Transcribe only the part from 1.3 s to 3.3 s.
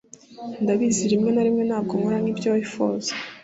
na rimwe ntabwo nkora nkibyo wifuza